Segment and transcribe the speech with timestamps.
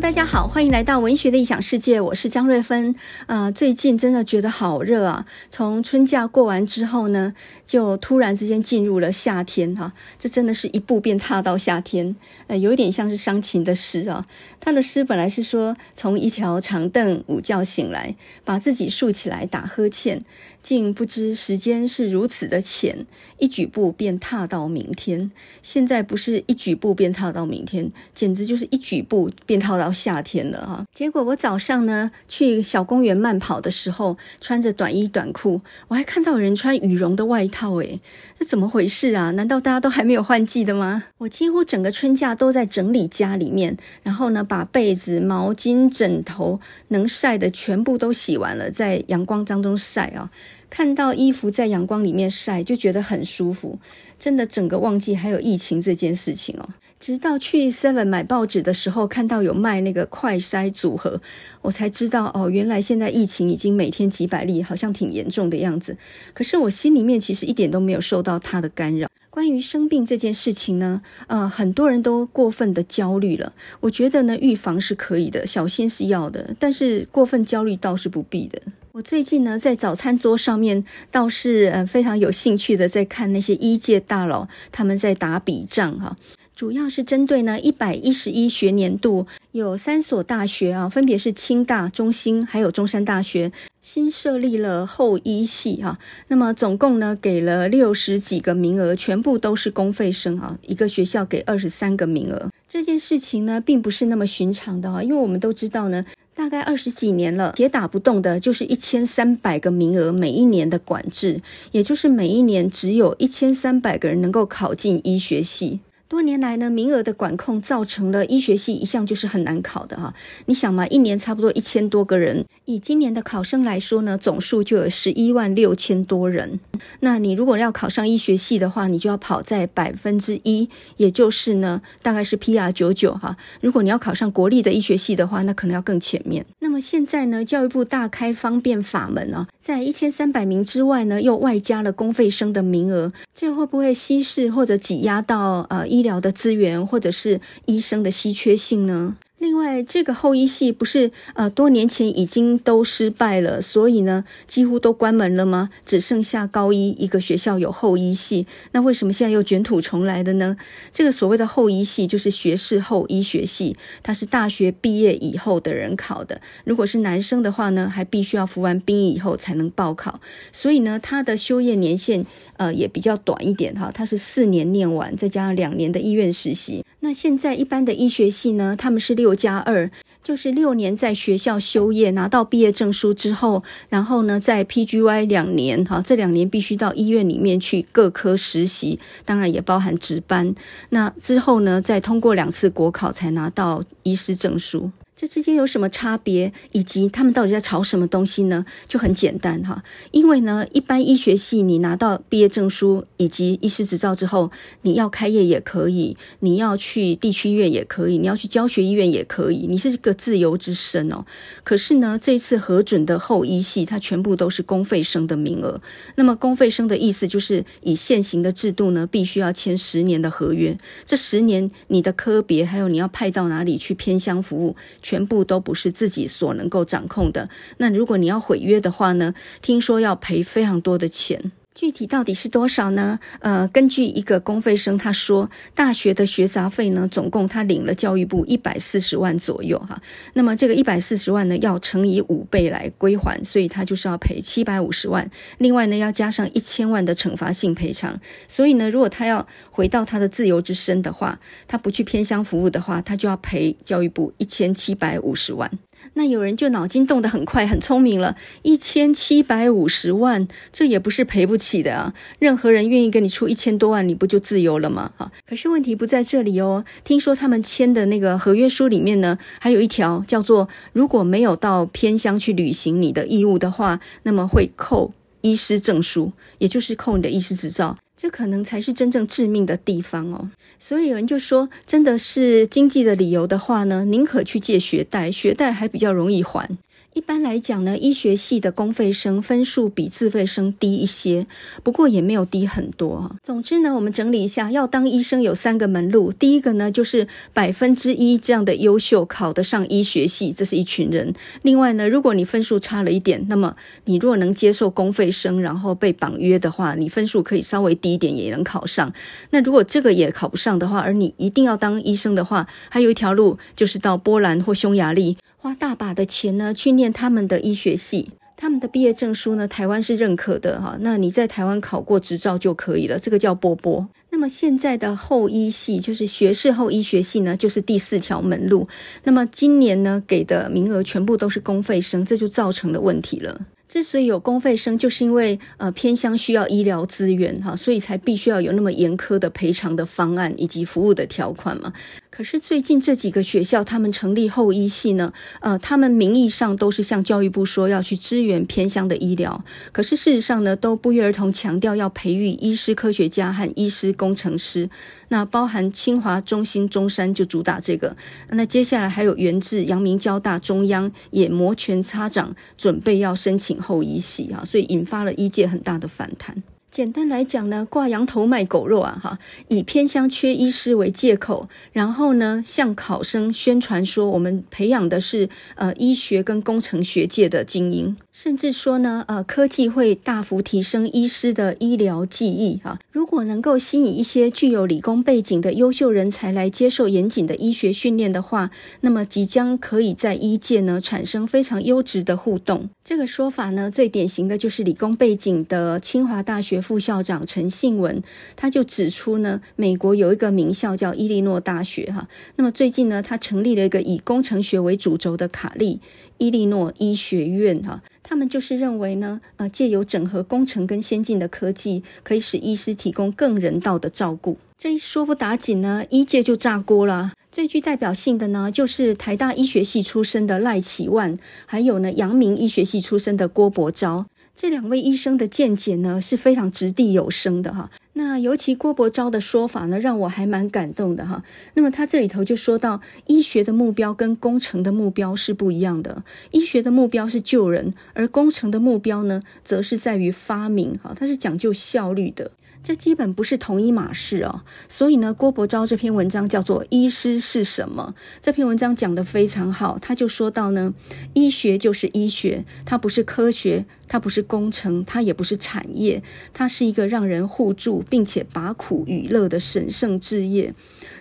[0.00, 2.94] 大家好，欢迎来到文学的异想世界，我是张瑞芬。
[3.26, 5.26] 啊、最近真的觉得好热啊！
[5.50, 7.34] 从春假过完之后呢，
[7.66, 12.14] 就突然之间进入了夏天哈、啊，这真的是一步便踏到夏天。
[12.46, 14.24] 呃，有点像是伤情的诗啊。
[14.60, 20.22] 他的诗本来是说，从一条长凳午觉醒来，把自己竖起来打呵欠，
[20.62, 23.06] 竟不知时间是如此的浅，
[23.38, 25.30] 一举步便踏到明天。
[25.62, 29.58] 现在不是一举步便踏到明天，简直就是一举步便。
[29.58, 38.00] 踏到夏天了哈，结果我早上呢去小公园慢跑的时候，穿着短衣短裤，我还看到人穿羽绒的外套，诶，
[38.38, 39.32] 这怎么回事啊？
[39.32, 41.02] 难道大家都还没有换季的吗？
[41.18, 50.30] 我几乎整个春假都在整理家里面，然后呢，把被子、毛巾、枕头能晒的全部都洗完了，在阳光当中晒啊。
[50.70, 53.78] 看到衣服在阳光里面晒，就觉得很舒服。
[54.18, 56.68] 真的，整个忘记还有疫情这件事情哦。
[56.98, 61.20] 直到去 Seven 买报纸的时候，看到有卖那个快筛组合，
[61.62, 65.96] 我才知道哦，原来现在疫情已经每天几百例，好像挺严重的样子。
[66.34, 69.08] 可是我心里面其实一点都没有受到它的干扰。
[69.30, 73.52] 关于生病这件事情呢，呃，很多人都过分的焦虑了。
[73.80, 78.60] 我觉得呢，预防是可以的，小心是要的，但是过分焦虑倒是不必的。
[78.92, 86.16] 我最近呢，在早餐桌上面倒是呃非常有兴趣的在看那些医界大佬他们在打笔仗哈。
[86.58, 95.96] 主要是针对呢一百一十一学年度，有三所大学啊，分别是清大、中兴还有中山大学，新设立了后医系哈。
[96.26, 102.50] 那么总共呢给了六十几个名额，全部都是公费生啊，一个学校给二十三个名额。
[102.66, 115.78] 这件事情呢并不是那么寻常的哈，因为我们都知道呢，大概二十几年了，铁打不动的就是一千三百个名额每一年的管制，也就是每一年只有一千三百个人能够考进医学系。
[116.08, 120.14] 多年来呢，名额的管控造成了医学系一向就是很难考的哈。
[120.46, 126.58] 你想嘛，一年差不多一千多个人，以今年的考生来说呢，总数就有十一万六千多人。
[127.00, 133.36] 那你如果要考上医学系的话，你就要跑在百分之一，也就是呢，大概是 PR 九九哈。
[133.60, 136.46] 如果你要考上国立的医学系的话，那可能要更前面。
[136.60, 149.16] 那么现在呢，教育部大开方便法门啊，在一千三百名之外呢，又外加了公费生的名额，这会不会稀释或者挤压到呃医医疗的资源，或者是医生的稀缺性呢？
[149.40, 155.70] 另外，这个后医系不是呃多年前已经都失败了，所以呢几乎都关门了吗？
[155.86, 160.56] 只剩下高一一个学校有后医系，那为什么现在又卷土重来的呢？
[160.90, 166.40] 这个所谓的后医系就是学士后医学系，它是大学毕业以后的人考的。
[166.64, 170.20] 如果是男生的话呢，还必须要服完兵役以后才能报考，
[170.50, 172.26] 所以呢，他的修业年限
[172.58, 176.84] 呃也比较短一点哈，它是四年念完，再加上两年的医院实习。
[177.00, 179.90] 那现在一般的医学系呢，他们是六加二，
[180.22, 190.54] 就是六年在学校修业，拿到毕业证书之后，然后呢在 PGY 两年，哈，这两年必须到医院里面去各科实习，当然也包含值班。
[190.90, 194.90] 那之后呢，再通过两次国考才拿到医师证书。
[195.20, 198.64] 这之间有什么差别，以及他们到底在吵什么东西呢？
[198.86, 204.52] 就很简单哈，因为呢，一般医学系你拿到毕业证书以及医师执照之后，
[204.82, 211.24] 你要开业也可以，你要去地区医院也可以，你要去教学医院也可以，你是个自由之身哦。
[211.64, 215.80] 可是呢，这一次核准的后医系，它全部都是公费生的名额。
[216.14, 224.76] 那么公费生的意思就是，以现行的制度呢，必须要签十年的合约，这十年你的科别还有你要派到哪里去偏乡服务。
[225.08, 227.48] 全部都不是自己所能够掌控的。
[227.78, 229.32] 那如果你要毁约的话呢？
[229.62, 231.50] 听说要赔非常多的钱。
[231.78, 233.20] 具体到底是多少呢？
[233.38, 240.02] 呃，根据一个公费生他说，大学的学杂费呢，总共他领了教育部一百四十万左右哈。
[240.34, 245.30] 那么这个一百四十万呢，要乘以五倍来归还，所以他就是要赔七百五十万。
[245.58, 248.20] 另外呢，要加上一千万的惩罚性赔偿。
[248.48, 251.38] 所以呢，如果他要回到他的自由之身的话，
[251.68, 255.70] 他不去偏乡服务的话，他就要赔教育部一千七百五十万。
[256.14, 262.14] 那有人就脑筋动得很快，很聪明了，一千七百五十万，这也不是赔不起的啊！
[262.38, 265.12] 任何人愿意给你出一千多万，你不就自由了吗？
[265.16, 266.84] 哈，可是问题不在这里哦。
[267.04, 275.12] 听说他们签的那个合约书里面呢，还有一条叫做，如果没有到偏乡去履行你的义务的话，那么会扣
[275.42, 277.96] 医师证书，也就是扣你的医师执照。
[278.20, 286.68] 这可能才是真正致命的地方哦，所以有人就说，真的是经济的理由的话呢，宁可去借学贷，学贷还比较容易还。
[287.14, 291.48] 一般来讲呢，医学系的公费生分数比自费生低一些，
[291.82, 293.34] 不过也没有低很多。
[293.42, 296.30] 总之呢，我们整理一下，要当医生有三个门路。
[296.30, 301.34] 第一个呢，就是百分之一这样的优秀考得上医学系，这是一群人。
[301.62, 303.74] 另外呢，如果你分数差了一点，那么
[304.04, 309.12] 你如果能接受公费生，然后被绑约的话，你分数可以稍微低一点也能考上。
[309.50, 315.36] 那如果这个也考不上的话，而你一定要当医生的话，还有一条路就是到波兰或匈牙利。
[315.68, 320.96] 花大把的钱呢，去念他们的医学系，他们的毕业证书呢，台湾是认可的哈。
[321.02, 324.08] 那你在台湾考过执照就可以了，这个叫波波。
[324.30, 328.88] 那么现在的后医系，就是学士后医学系呢，就是第四条门路。
[329.24, 333.66] 那么今年呢，给的名额全部都是公费生，这就造成了问题了。
[333.86, 341.92] 之所以有公费生，就是因为呃偏乡需要医疗资源哈，所以才必须要有那么严苛的赔偿的方案以及服务的条款嘛。
[342.30, 354.88] 可是最近这几个学校，他们成立后医系呢，呃，他们名义上都是向教育部说要去支援偏乡的医疗，可是事实上呢，都不约而同强调要培育医师科学家和医师工程师。
[355.30, 358.16] 那包含清华、中兴、中山就主打这个。
[358.50, 366.62] 那接下来还有源自、阳明、交大、中央也摩拳擦掌，准备要申请后医系啊，所以引发了医界很大的反弹。
[366.98, 382.98] 简单来讲呢，挂羊头卖狗肉啊，哈，以偏乡缺医师为借口，然后呢，向考生宣传说我们培养的是呃医学跟工程学界的精英，甚至说呢，呃，科技会大幅提升医师的医疗技艺啊。
[383.12, 388.72] 如果能够吸引一些具有理工背景的优秀人才来接受严谨的医学训练的话，
[389.02, 392.90] 那么即将可以在医界呢产生非常优质的互动。
[393.04, 396.82] 这个说法呢，最典型的就是理工背景的清华大学。
[396.88, 398.22] 副校长陈信文
[398.56, 402.26] 他就指出呢，美国有一个名校叫伊利诺大学哈，
[402.56, 406.00] 那么最近呢，他成立了一个以工程学为主轴的卡利
[406.38, 414.56] 伊利诺医学院哈，他们就是认为呢，呃，借由整合工程跟先进的科技，可以使医师提供更人道的照顾。
[414.78, 417.32] 这一说不打紧呢，医界就炸锅了。
[417.52, 424.24] 最具代表性的呢，就是台大医学系出身的赖启万，还有呢，阳明医学系出身的郭伯昭。
[424.60, 427.92] 这两位医生的见解呢，是非常掷地有声的哈。
[428.14, 431.44] 那尤其郭伯昭的说法呢，让我还蛮感动的哈。
[431.74, 436.24] 那么他这里头就说到，医学的目标跟工程的目标是不一样的。
[436.50, 442.50] 医学的目标是救人，而工程的目标呢，则是在于发明哈，它是讲究效率的。
[442.88, 448.14] 这基本不是同一码事哦，所以呢，郭伯昭这篇文章叫做《医师是什么》。
[448.40, 450.94] 这篇文章讲得非常好，他就说到呢，
[451.34, 456.22] 医学就是医学，它不是科学，它不是工程，它也不是产业，
[456.54, 460.74] 它是一个让人互助并且把苦与乐的神圣事业。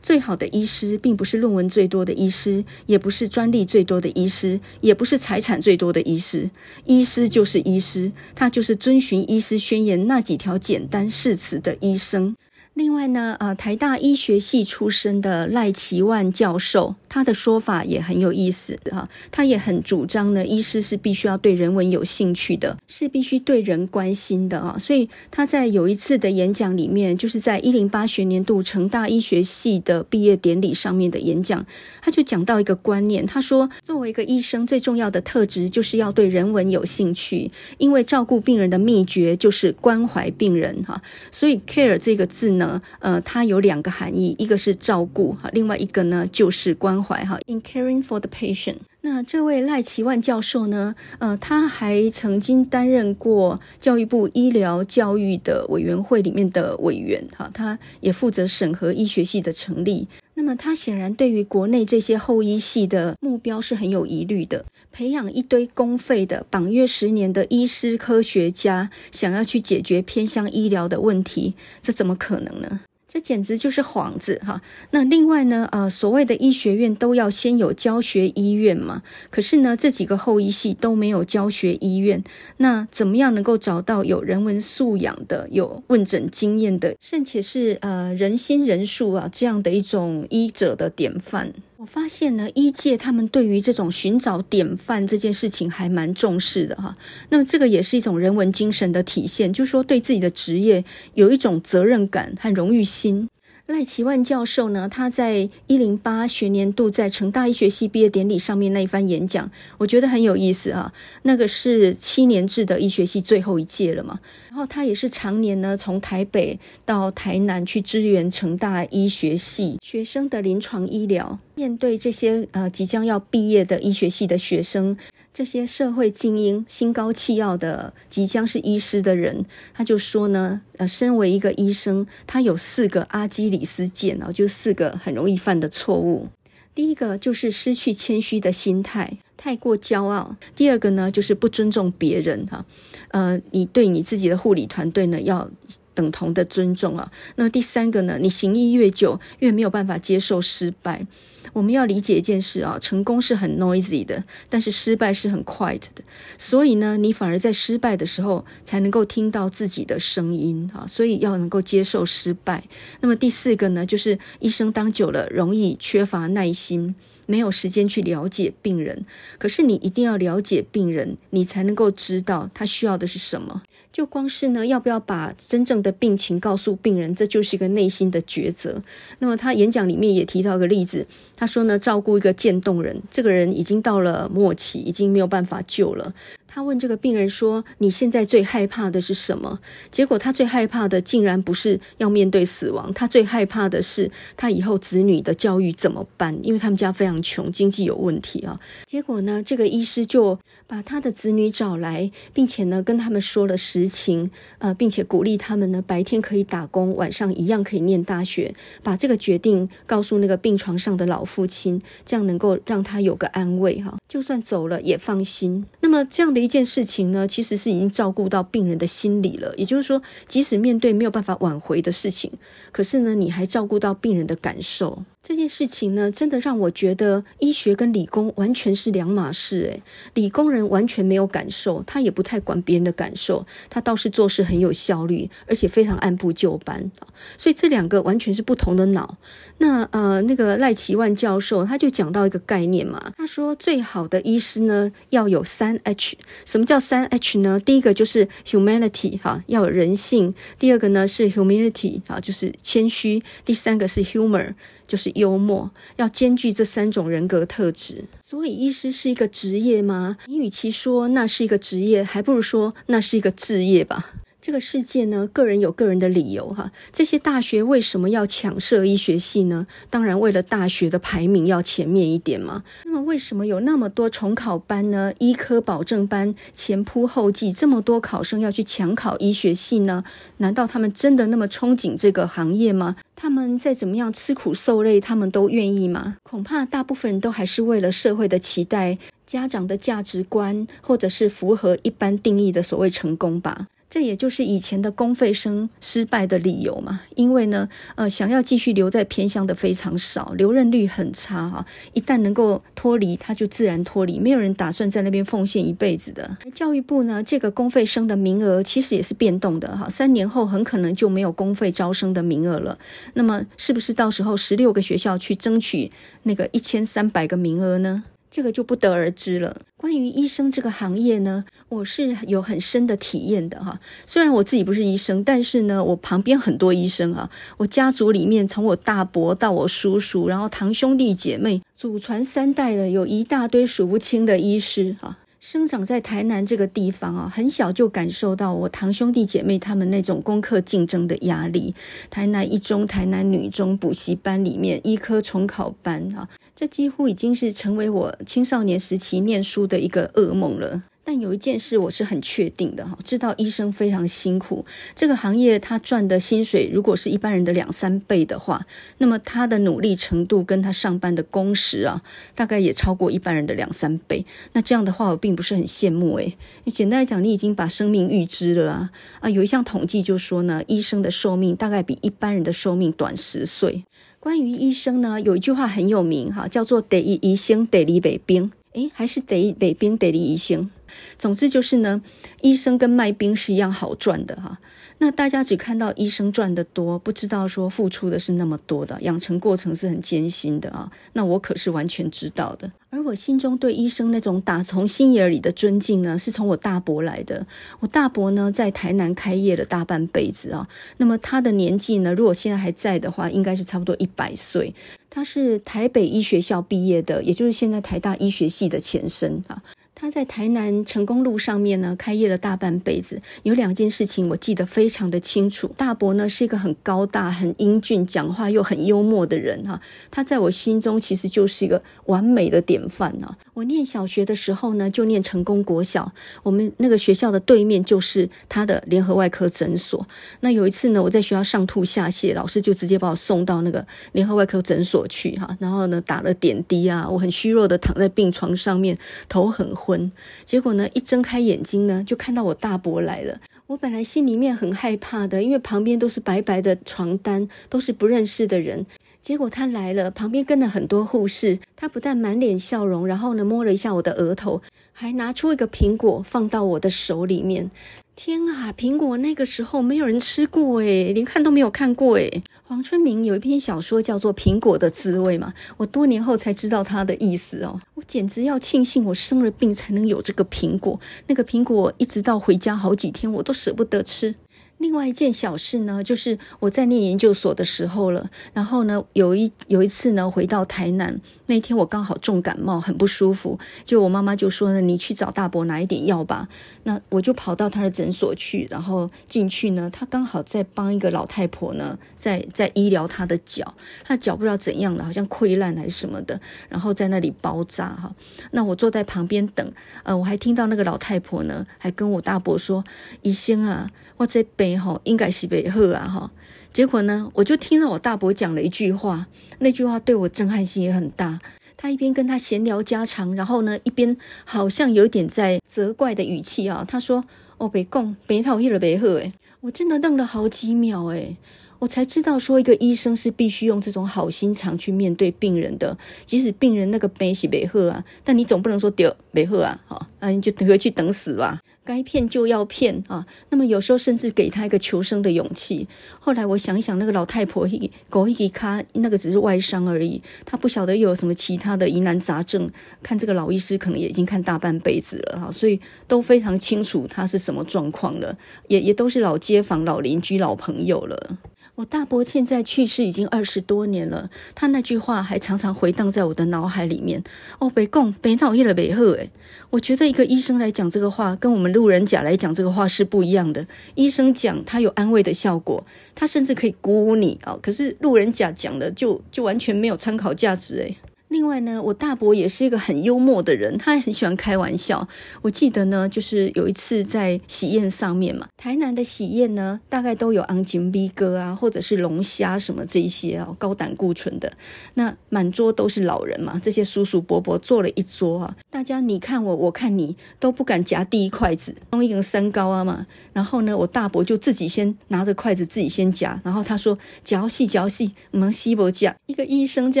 [0.06, 6.48] 最好的医师，并不是论文最多的医师，也不是专利最多的医师，也不是财产最多的医师。
[6.84, 12.36] 医师就是医师，他就是遵循医师宣言那几条简单誓词的医生。
[12.76, 19.08] 另外呢，呃，台大医学系出身的赖奇万教授，他的说法也很有意思哈。
[19.30, 24.76] 他也很主张呢，医师是必须要对人文有兴趣的，是必须对人关心的啊。
[24.78, 31.64] 所以他在有一次的演讲里面，就是在一零八学年度成大医学系的毕业典礼上面的演讲，
[32.02, 41.00] 他就讲到一个观念，他说，作为一个医生，最重要的特质就是要对人文有兴趣，因为照顾病人的秘诀就是关怀病人哈。
[41.32, 42.65] 所以 care 这个字呢。
[43.00, 47.38] 呃，它有两个含义，一个是照顾哈，另外一个呢就是关怀哈。
[47.46, 60.08] In caring for the patient，那这位赖奇万教授呢，呃，他还曾经担任过教育部医疗教育的委员会里面的委员哈，他也负责审核医学系的成立。
[60.38, 72.80] 那么他显然对于国内这些后医系的目标是很有疑虑的，培养一堆公费的绑约十年的医师科学家，想要去解决偏向医疗的问题，这怎么可能呢？
[73.06, 74.62] 这简直就是幌子哈！
[74.92, 82.24] 那另外呢，呃，所谓的医学院都要先有教学医院嘛，可是呢，这几个后医系都没有教学医院，
[82.56, 91.52] 那怎么样能够找到有人文素养的、有问诊经验的，甚且是呃仁心仁术啊这样的一种医者的典范？
[91.78, 96.96] 我发现呢，医界他们对于这种寻找典范这件事情还蛮重视的哈。
[97.28, 103.28] 那么这个也是一种人文精神的体现，就是说对自己的职业有一种责任感和荣誉心。
[103.66, 110.92] 赖奇万教授呢，他在一零八学年度在成大医学系毕业典礼上面那一番演讲，我觉得很有意思啊。
[111.22, 114.20] 那个是七年制的医学系最后一届了嘛，
[114.50, 124.96] 然后他也是常年呢从台北到台南去支援成大医学系学生的临床医疗，面对这些呃即将要毕业的医学系的学生。
[125.36, 136.28] 这些社会精英、心高气傲的即将是医师的人，他就说呢，呃，身为一个医生，他有四个阿基里斯腱啊，就四个很容易犯的错误。
[136.74, 142.64] 第一个就是失去谦虚的心态，太过骄傲；第二个呢，就是不尊重别人哈，
[143.08, 145.50] 呃，你对你自己的护理团队呢要
[145.96, 147.10] 等同的尊重啊。
[147.34, 151.04] 那第三个呢，你行医越久，越没有办法接受失败。
[151.52, 156.04] 我们要理解一件事啊，成功是很 noisy 的，但是失败是很 quiet 的。
[156.36, 160.84] 所以呢，你反而在失败的时候才能够听到自己的声音啊。
[160.86, 162.64] 所以要能够接受失败。
[163.00, 169.06] 那么第四个呢，就是医生当久了容易缺乏耐心，没有时间去了解病人。
[169.38, 173.62] 可是你一定要了解病人，你才能够知道他需要的是什么。
[173.96, 178.82] 就光是呢，要不要把真正的病情告诉病人，这就是一个内心的抉择。
[179.20, 186.14] 那么他演讲里面也提到一个例子，他说呢，照顾一个渐冻人，这个人已经到了末期，已经没有办法救了。
[186.48, 189.60] 他问这个病人说：“你现在最害怕的是什么？”
[189.92, 196.38] 结果他最害怕的竟然不是要面对死亡，他最害怕的是他以后子女的教育怎么办？
[196.42, 198.58] 因为他们家非常穷，经济有问题啊。
[198.86, 208.54] 结果呢，这个医师就把他的子女找来，并且呢跟他们说了实情，呃，并且鼓励他们呢白天可以打工，晚上一样可以念大学。
[208.82, 215.66] 把这个决定告诉那个病床上的老父亲，这样能够让他有个安慰哈，就算走了也放心。
[215.80, 216.46] 那么这样的。
[216.46, 219.52] 一件事情呢，其实是已经照顾到病人的心理了。
[219.56, 222.30] 也就是说，即使面对没有办法挽回的事情，
[222.70, 225.02] 可是呢，你还照顾到病人的感受。
[225.20, 229.62] 这件事情呢，真的让我觉得医学跟理工完全是两码事。
[229.62, 229.82] 诶，
[230.14, 236.92] 理工人完全没有感受，他也不太管别人的感受，他倒是做事很有效率，而且非常按部就班。
[237.36, 239.16] 所以这两个完全是不同的脑。
[239.58, 246.18] 那呃，那个赖奇万教授他就讲到一个概念嘛，他说最好好的医师呢要有三 H。
[246.44, 247.58] 什么叫三 H 呢？
[247.58, 254.52] 第一个就是 humanity 哈，要有人性；第二个呢是 humility 啊，就是谦虚；第三个是 humor。
[254.86, 258.04] 就是幽默，要兼具这三种人格特质。
[258.22, 260.16] 所以，医师是一个职业吗？
[260.26, 264.12] 你与其说那是一个职业，还不如说那是一个志业吧。
[264.46, 266.70] 这个世界呢，个人有个人的理由哈。
[266.92, 269.66] 这些大学为什么要抢设医学系呢？
[269.90, 272.62] 当然，为了大学的排名要前面一点嘛。
[272.84, 275.12] 那么，为什么有那么多重考班呢？
[275.18, 280.04] 医科保证班前仆后继，这么多考生要去抢考医学系呢？
[280.36, 282.94] 难道他们真的那么憧憬这个行业吗？
[283.16, 286.18] 他们再怎么样吃苦受累，他们都愿意吗？
[286.22, 293.66] 恐怕大部分人都还是为了社会的期待、家长的价值观，或者是符合一般定义的所谓成功吧。
[293.88, 301.64] 这也就是以前的公费生失败的理由嘛，因为呢，呃，想要继续留在偏乡的非常少，留任率很差哈。
[301.94, 306.36] 一旦能够脱离，他就自然脱离，没有人打算在那边奉献一辈子的。
[306.52, 312.78] 教育部呢，这个公费生的名额其实也是变动的哈，三年后很可能就没有公费招生的名额了。
[313.14, 315.90] 那么，是不是到时候十六个学校去争取
[316.24, 318.04] 那个一千三百个名额呢？
[318.36, 319.62] 这个就不得而知了。
[319.78, 323.80] 关于医生这个行业呢，我是有很深的体验的哈。
[324.06, 327.30] 虽然我自己不是医生，但是呢，我旁边很多医生啊。
[327.56, 335.16] 我家族里面，从我大伯到我叔叔，然后堂兄弟姐妹，祖传三代的，有一大堆数不清的医师哈。
[335.40, 341.74] 生长在台南这个地方啊，很小就感受到我堂兄弟姐妹他们那种功课竞争的压力。
[342.10, 346.28] 台南一中、台南女中补习班里面，医科重考班啊。
[346.58, 350.84] 这几乎已经是成为我青少年时期念书的一个噩梦了。
[351.04, 362.02] 但有一件事我是很确定的哈，知道医生非常辛苦，这个行业他赚的薪水如果是一般人的两三倍的话，那么他的努力程度跟他上班的工时啊，
[362.34, 364.24] 大概也超过一般人的两三倍。
[364.54, 366.38] 那这样的话，我并不是很羡慕诶。
[366.72, 369.28] 简单来讲，你已经把生命预支了啊啊！
[369.28, 373.84] 有一项统计就说呢，医生的寿命大概比一般人的寿命短十岁。
[374.26, 378.50] 关于医生呢，有一句话很有名哈，叫做“得一医生，第二卖冰”。
[378.74, 380.68] 诶，还是得一卖冰，得利医生。
[381.16, 382.02] 总之就是呢，
[382.40, 384.58] 医生跟卖冰是一样好赚的哈。
[384.98, 390.90] 那大家只看到医生赚得多，不知道说付出的是那么多的，养成过程是很艰辛的啊。
[391.12, 392.72] 那我可是完全知道的。
[392.88, 397.46] 而我心中对医生那种打从心眼里的尊敬呢，是从我大伯来的。
[397.80, 400.66] 我大伯呢，在台南开业了大半辈子啊。
[400.96, 404.74] 那么他的年纪呢，如果现在还在的话，应该是差不多一百岁。
[405.10, 409.62] 他是台北医学校毕业的，也就是现在台大医学系的前身啊。
[409.98, 413.22] 他在台南成功路上面呢，开业了大半辈子。
[413.44, 415.70] 有两件事情我记得非常的清楚。
[415.74, 419.80] 大伯呢是一个很高大、很英俊、讲话又很幽默的人哈。
[420.10, 423.38] 他在我心中其实就是一个完美的典范啊。
[423.54, 426.12] 我念小学的时候呢，就念成功国小。
[426.42, 430.06] 我们那个学校的对面就是他的联合外科诊所。
[430.40, 435.56] 那有一次呢，我在学校上吐下泻，老师就直接把我送到那个联合外科诊所去哈。
[435.58, 438.98] 然后呢，打了点滴啊，我很虚弱的躺在病床上面，
[439.30, 440.10] 头很昏，
[440.44, 443.40] 结果呢，一睁开眼睛呢，就看到我大伯来了。
[443.68, 448.84] 我本来心里面很害怕的，因为旁边都是白白的床单，都是不认识的人。
[449.22, 451.58] 结果他来了，旁边跟了很多护士。
[451.76, 454.62] 他不但满脸笑容，然后呢，摸了一下我的额头，
[454.92, 457.70] 还拿出一个苹果放到我的手里面。
[458.18, 462.42] 天啊，苹果那个时候没有人吃过诶，连看都没有看过诶。
[462.64, 467.78] 黄春明有一篇小说叫做《苹果的滋味》嘛，我多年后才知道它的意思哦。
[467.94, 474.34] 我简直要庆幸我生了病才能有这个苹果，那个苹果一直到回家好几天我都舍不得吃。
[474.78, 478.30] 另外一件小事呢，就是我在念研究所的时候了。
[478.52, 483.58] 然后呢，有一有一次呢，回到台南那一天，我刚好重感冒，很不舒服。
[483.84, 486.48] 就我妈妈就说呢：“你去找大伯拿一点药吧。”
[486.84, 498.14] 那我就跑到他的诊所去，然后进去呢，他刚好在帮一个老太婆呢，在在医疗她的脚，她脚不知道怎样了，好像溃烂还是什么的，然后在那里包扎哈。
[498.50, 502.84] 那我坐在旁边等，呃，我还听到那个老太婆呢，还跟我大伯说
[503.22, 506.30] ：“医生啊。”我在北边哈应该是没好啊哈，
[506.72, 509.26] 结果呢，我就听到我大伯讲了一句话，
[509.60, 511.38] 那句话对我震撼性也很大。
[511.78, 516.82] 他一边跟他闲聊家常，然后呢，一边好像有点在责怪的语气啊。
[516.88, 517.22] 他说
[517.58, 521.36] ：“哦，别讲，别套去了，别喝。”诶，我真的愣了好几秒，诶，
[521.78, 531.60] 我才知道说一个医生是必须用这种好心肠去面对病人的，即使病人那个病是别喝啊，但你总不能说丢别喝啊，好，啊，你就回去等死吧。
[531.86, 533.24] 该骗就要骗啊！
[533.50, 535.86] 那么有时候甚至给他一个求生的勇气。
[536.18, 542.68] 后来我想一想，那个老太婆一狗一卡，那个只是外伤而已，她不晓得有什么其他的疑难杂症。
[543.02, 551.38] 看这个老医师可能也已经看大半辈子了哈，所以都非常清楚他是什么状况了，也也都是老街坊、老邻居、老朋友了。
[551.76, 557.22] 我大伯现在去世已经二十多年了，他那句话还常常回荡在我的脑海里面。
[557.58, 559.12] 哦，别讲，别讨厌了，别喝。
[559.12, 559.30] 诶，
[559.68, 563.66] 我觉得一个医生来讲这个话，跟我们路人甲来讲这个话是不一样的。
[563.94, 567.58] 医生讲他有安慰的效果，他甚至可以鼓舞你啊。
[567.60, 570.96] 可是路人甲讲的就就完全没有参考价值诶。
[571.36, 575.06] 另外呢，我大伯也是一个很幽默的人，他也很喜欢开玩笑。
[575.42, 584.50] 我记得呢，就是有一次在喜宴上面嘛，台南的喜宴呢，大概都有昂金逼哥啊，或者是龙虾什么这一些啊，高胆固醇的。
[584.94, 593.06] 那满桌都是老人嘛，这些叔叔伯伯坐了一桌啊，大家你看我，我看你，都不敢夹第一筷子，弄一个三高啊嘛。
[593.34, 600.00] 然后呢，我大伯就自己先拿着筷子自己先夹，然后他说：“嚼细嚼细，我们西伯夹。”一个医生这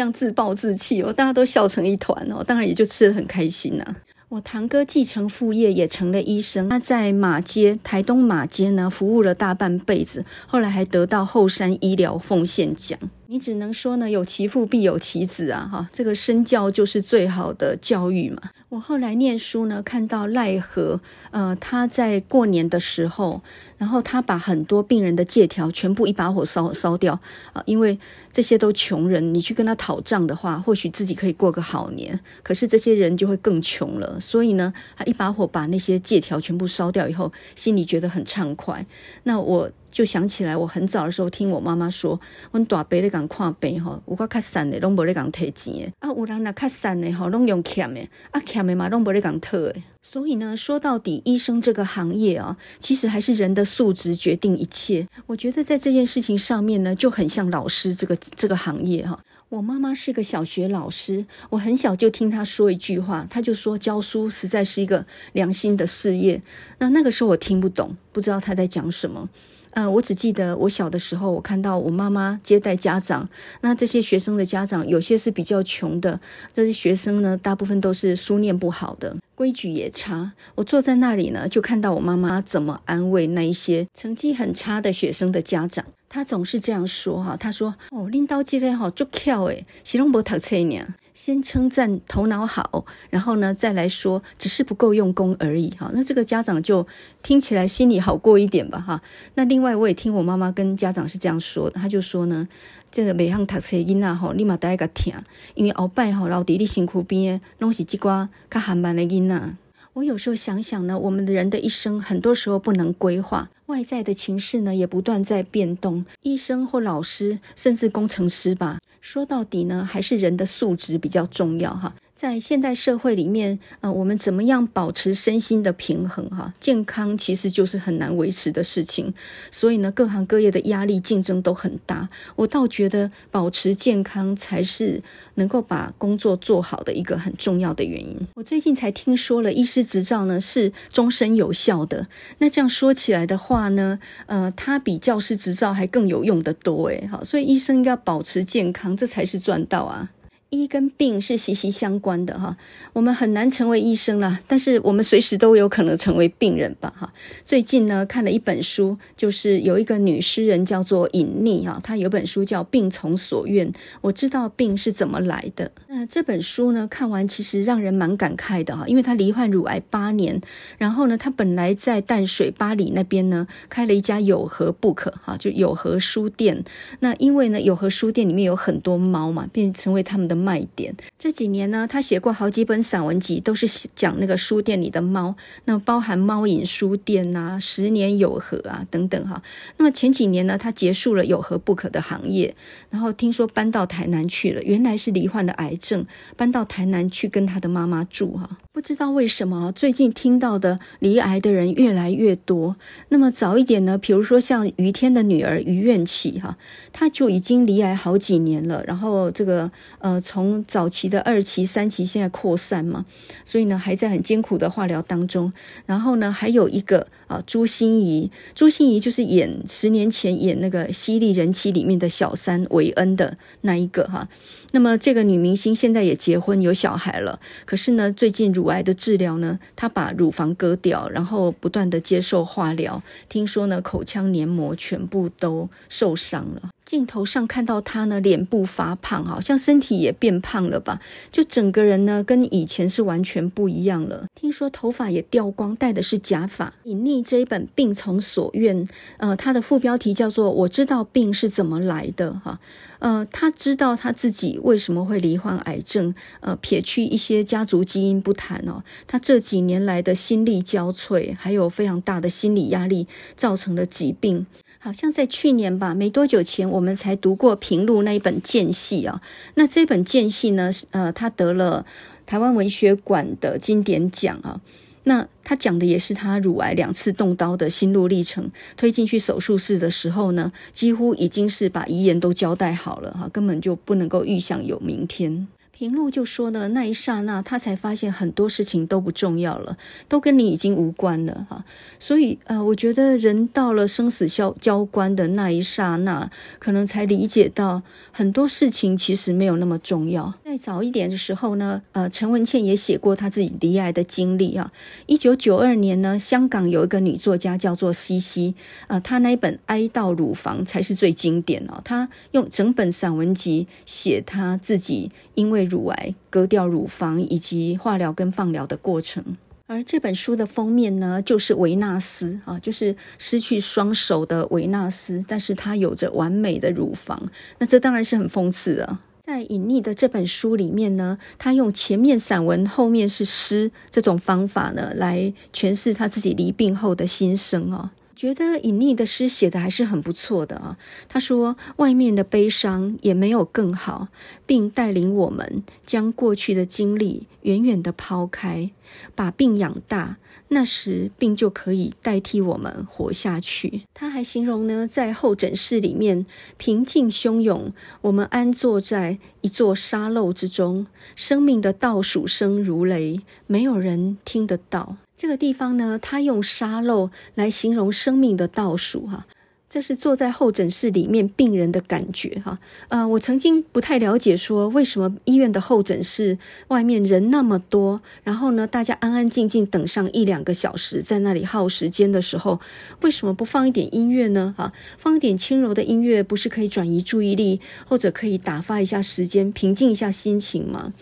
[0.00, 1.12] 样自暴自弃哦。
[1.12, 3.96] 大家都笑成一团哦，当然也就吃得很开心呐、啊。
[4.28, 6.68] 我堂哥继承父业，也成了医生。
[6.68, 12.98] 他在马街，台东马街呢，服务了大半辈子，后来还得到后山医疗奉献奖。
[13.28, 15.68] 你只能说呢，有其父必有其子啊！
[15.70, 18.40] 哈，这个身教就是最好的教育嘛。
[18.68, 21.00] 我后来念书呢，看到赖和，
[21.32, 23.42] 呃，他在过年的时候，
[23.78, 27.20] 然后他把很多病人的借条全部一把火烧烧掉
[27.52, 27.98] 啊，因为
[28.30, 34.20] 这些都穷人，你去跟他讨账的话，或许自己可以过个好年，可是这些人就会更穷了。
[34.20, 38.86] 所以呢，他一把火把那些借条全部烧掉以后，心里觉得很畅快。
[39.24, 39.70] 那我。
[39.96, 49.74] 就想起来，我很早的时候听我妈妈说，我大伯咧讲看病吼，有个较善的拢无咧讲退钱的，啊，有人那较善的吼，拢用欠的，啊，欠的嘛拢无咧讲退的。
[50.02, 55.08] 所以呢，说到底，医生这个行业啊，其实还是人的素质决定一切。
[55.24, 59.18] 我觉得在这件事情上面呢，就很像老师这个这个行业哈。
[59.48, 66.42] 我妈妈是个小学老师，我很小就听她说一句话，她就说教书实在是一个良心的事业。
[66.80, 69.30] 那那个时候我听不懂，不知道她在讲什么。
[69.70, 73.28] 呃，我只记得我小的时候，我看到我妈妈接待家长，
[73.60, 76.18] 那这些学生的家长有些是比较穷的，
[76.52, 80.32] 这些学生呢，大部分都是书念不好的，规矩也差。
[80.54, 85.84] 我坐在那里呢，就看到我妈妈怎么安慰那一些成绩很差的学生的家长。
[86.08, 95.70] 她总是这样说哈，她说：“哦，领导这个好足巧诶，是拢无读册呢。”先称赞头脑好，然后呢，再来说只是不够用功而已。
[95.70, 96.86] 哈，那这个家长就
[97.22, 98.78] 听起来心里好过一点吧。
[98.78, 99.00] 哈，
[99.34, 102.46] 那另外我也听我妈妈跟家长是这样说的，他就说呢，
[102.90, 105.14] 这个每项读册囡仔吼，立马带个听，
[105.54, 109.56] 因为后摆吼老弟弟辛苦边拢是几挂较含慢的囡仔。
[109.94, 116.04] 我有时候想想呢，我们的人的一生很多时候不能规划，外在的情势呢也不断在变动。
[116.20, 121.94] 医生或老师，甚至工程师吧，说到底呢，还是人的素质比较重要哈。
[122.16, 126.26] 在现代社会里面，呃，我们怎么样保持身心的平衡？
[126.30, 129.12] 哈，健康其实就是很难维持的事情。
[129.50, 132.08] 所以呢，各行各业的压力竞争都很大。
[132.36, 135.02] 我倒觉得保持健康才是
[135.34, 138.26] 能够把工作做好的一个很重要的原因。
[138.36, 142.06] 我最近才听说了，医师执照呢是终身有效的。
[142.38, 147.06] 那这样说起来的话呢，呃，它比教师执照还更有用得多诶。
[147.12, 150.12] 好，所以医生应该要保持健康，这才是赚到啊。
[150.56, 152.56] 医跟病是息息相关的哈，
[152.92, 157.12] 我们很难成为医生啦，但是我们随时都有可能成为病人吧哈。
[157.44, 165.72] 最近呢，看了一本书，就是有一个女诗人叫做尹幂哈，她有本书叫《病从所愿》，我知道病是怎么来的。
[165.88, 170.40] 那这本书呢，看完其实让人蛮感慨的哈，因为她罹患乳癌八年，
[170.78, 176.64] 然后呢，她本来在淡水八里那边呢开了一家有和 book 哈，就有和书店。
[177.00, 180.45] 那因为呢，有和书店里面有很多猫嘛，变成为他们的。
[180.46, 180.94] 卖点。
[181.18, 189.42] 这几年呢，他写过好几本散文集，都是讲那个书店里的猫，那包含猫影书店啊、十年有和啊等等哈。
[189.78, 192.54] 那么前几年呢，他结束了有何不可的行业，
[192.90, 196.04] 然后听说搬到台南去了，原来是罹患的癌症，
[196.36, 198.58] 搬到台南去跟他的妈妈住哈。
[198.72, 202.76] 不知道为什么最近听到的罹癌的人越来越多。
[203.08, 206.58] 那么早一点呢，比如说像余天的女儿余愿起哈，
[206.92, 210.20] 他就已经离癌好几年了，然后这个呃。
[210.26, 213.04] 从早期的二期、三期，现在扩散嘛，
[213.44, 215.52] 所以呢，还在很艰苦的化疗当中。
[215.86, 224.28] 然后呢，还有一个啊，朱心怡，朱心怡就是演十年前演那个《犀利人妻》里面的小三韦恩的那一个哈。
[224.72, 236.70] 那么这个女明星现在也结婚有小孩了，可是呢，最近乳癌的治疗呢，她把乳房割掉，然后不断的接受化疗，听说呢，口腔黏膜全部都受伤了。
[236.86, 241.00] 镜头上看到他呢，脸部发胖，好像身体也变胖了吧？
[241.32, 244.26] 就整个人呢，跟以前是完全不一样了。
[244.36, 246.72] 听说头发也掉光，戴的是假发。
[246.84, 252.60] 隐匿这一本《病从所愿》，呃，它的副标题叫做“我知道病是怎么来的”哈。
[253.00, 256.14] 呃，他知道他自己为什么会罹患癌症。
[256.40, 264.46] 呃，撇去一些家族基因不谈哦，他这几年来的心力交瘁，还有非常大的心理压力，造成了疾病。
[264.86, 269.20] 好像在去年吧，没多久前，我们才读过平路那一本《间隙》啊。
[269.54, 271.84] 那这本《间隙》呢，呃，他得了
[272.24, 274.60] 台湾文学馆的经典奖啊。
[275.02, 278.48] 那他讲的也是他乳癌两次动刀的心路历程。
[278.76, 285.48] 推进去手术室的时候呢，几乎已经是把遗言都交代好了哈，根本就不能够预想有明天。
[285.78, 289.76] 平路就说呢，那一刹那，他才发现很多事情都不重要了，
[290.08, 291.66] 都跟你已经无关了哈。
[291.98, 300.32] 所以呃，我觉得人到了生死交交关的那一刹那，可能才理解到很多事情其实没有那么重要。
[300.42, 304.72] 再早一点的时候呢，呃，陈文茜也写过她自己罹癌的经历啊。
[305.04, 308.54] 一九九二年呢，香港有一个女作家叫做西西
[308.86, 311.82] 啊，她那一本《哀悼乳房》才是最经典哦。
[311.84, 328.98] 她用整本散文集写她自己因为乳癌割掉乳房以及化疗跟放疗的过程，而这本书的封面呢，就是维纳斯啊，就是失去双手的维纳斯，但是她有着完美的乳房，那这当然是很讽刺的。
[329.20, 337.90] 在隐匿的这本书里面呢，他用前面散文后面是诗这种方法呢，来诠释他自己罹病后的心声啊。
[338.16, 340.78] 觉得尹幂的诗写得还是很不错的啊。
[341.06, 344.08] 他说：“外面的悲伤也没有更好，
[344.46, 348.70] 并带领我们将过去的经历远远地抛开，
[349.14, 350.16] 把病养大。
[350.48, 356.24] 那时病就可以代替我们活下去。”他还形容呢，在候诊室里面
[356.56, 364.96] 平静汹涌，我们安坐在一座沙漏之中，生命的倒数声如雷，没有人听得到。
[365.16, 369.26] 这个地方呢，他用沙漏来形容生命的倒数，哈，
[369.66, 382.60] 这是坐在候诊室里面病人的感觉，哈，呃，我曾经不太了解，说为什么医院的候诊室外面人那么多，然后呢，大家安安静静等上一两个小时，在那里耗时间的时候，
[383.00, 384.54] 为什么不放一点音乐呢？
[384.58, 390.92] 哈，放一点轻柔的音乐，不是可以转移注意力，或者可以打发一下时间，平静一下心情吗？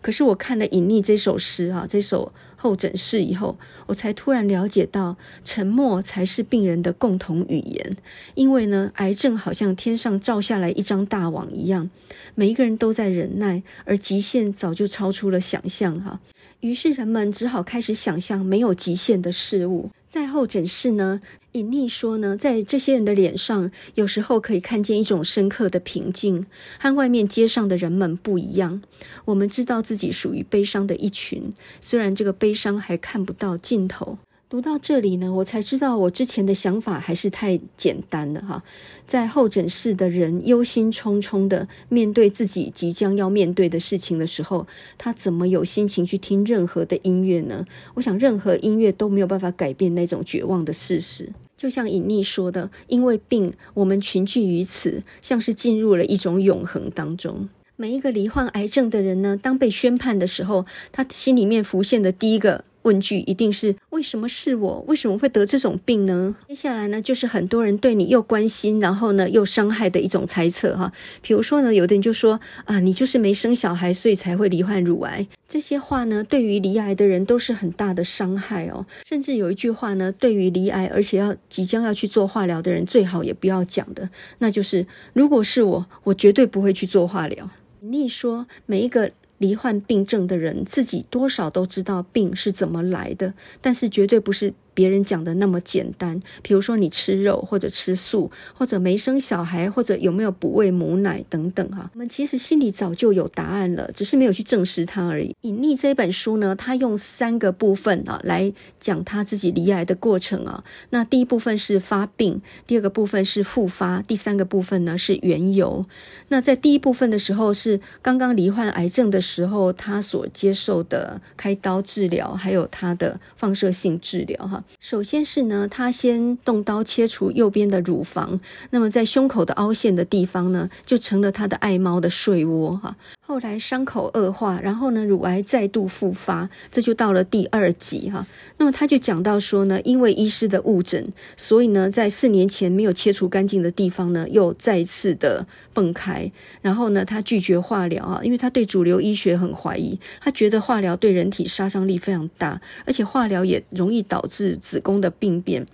[0.00, 2.32] 可是我看了隐匿这首诗，哈，这首。
[2.56, 7.96] 候诊室以后，我才突然了解到，沉默才是病人的共同语言。
[8.34, 11.90] 因为呢，癌症好像天上照下来一张大网一样，
[12.34, 16.20] 每一个人都在忍耐，而极限早就超出了想象哈。
[16.60, 19.90] 于是人们只好开始想象没有极限的事物。
[20.06, 21.20] 在候诊室呢，
[21.52, 26.46] 隐匿说呢，在这些人的脸上，有时候可以看见一种深刻的平静，
[26.78, 28.82] 和外面街上的人们不一样。
[29.26, 34.18] 我们知道自己属于悲伤的一群，虽然这个悲伤还看不到尽头。
[34.48, 38.62] 读到这里呢，我才知道我之前的想法还是太简单了哈。
[39.04, 47.64] 在候诊室的人忧心忡忡的面对自己即将要面对的事情的时候，他怎么有心情去听任何的音乐呢？
[47.94, 51.32] 我想，任何音乐都没有办法改变那种绝望的事实。
[51.56, 57.48] 就像隐匿说的，因为病，我们群聚于此，像是进入了一种永恒当中。
[57.74, 62.64] 每一个罹患癌症的人呢，当被宣判的时候，他心里面浮现的第一个。
[62.86, 64.84] 问句一定是为什么是我？
[64.86, 66.36] 为什么会得这种病呢？
[66.46, 70.92] 接下来呢，就是很多人对你又关心，然后呢又伤害的一种猜测哈。
[71.20, 75.26] 比如说呢，有的人就说啊，你就是没生小孩，所以才会罹患乳癌。
[75.48, 78.86] 这些话呢，对于罹癌的人都是很大的伤害哦。
[79.04, 87.50] 甚至有一句话呢，对于罹癌而且要即将要去做化疗的人，最好也不要讲的，那就是如果是我，我绝对不会去做化疗。
[87.80, 89.10] 你说每一个。
[89.38, 94.54] 罹患病症的人自己多少都知道病是怎么来的，但是绝对不是。
[94.76, 105.34] 别人讲的那么简单，比如说你吃肉或者吃素，或者没生小孩，或者有没有哺喂母奶等等哈，我们其实心里早就有答案了，只是没有去证实它而已。
[105.40, 110.62] 隐匿这本书呢，他用三个部分啊来讲他自己罹癌的过程啊。
[110.90, 115.82] 那第一部分是发病，第二个部分是复发，第三个部分呢是缘由。
[116.28, 124.62] 那在第一部分的时候是刚刚罹患癌症的时候，他所接受的开刀治疗，还有他的放射性治疗哈。
[124.80, 132.96] 首先是呢，他先动刀切除右边的乳房，那么在胸口的凹陷的地方呢，就成了他的爱猫的睡窝哈。
[133.26, 138.24] 后来伤口恶化，然后呢，乳癌再度复发，这就到了第二集哈。
[138.58, 146.30] 那么他就讲到说呢，因为医师的误诊，所以呢，在四年前没有切除干净的地方呢，又再次的崩开。
[146.62, 154.56] 然后呢，他拒绝化疗啊，因为他对主流医学很怀疑，他觉得化疗对人体杀伤力非常大，而且化疗也容易导致。
[154.56, 155.64] 子宫的病变，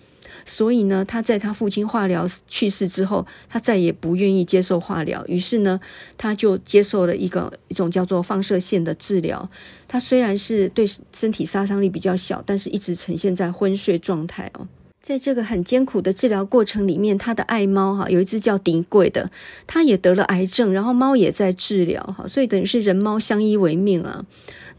[0.44, 5.80] 所以呢，他在他父亲化疗去世之后，他再也不愿意接受化疗，于是呢，
[6.16, 9.48] 他就接受了一个一种叫做放射线的治疗。
[9.86, 14.66] 他虽然是对身体杀伤力比较小，但是一直呈现在昏睡状态哦。
[15.00, 19.30] 在这个很艰苦的治疗过程里面，他的爱猫哈有一只叫迪贵的，
[19.66, 24.24] 他也得了癌症，然后猫也在治疗哈，所以等于是人猫相依为命啊。